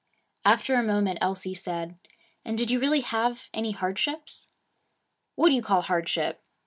[0.43, 1.99] After a moment Elsie said,
[2.43, 4.47] 'And did you really have any hardships?'
[5.35, 6.43] 'What do you call hardship?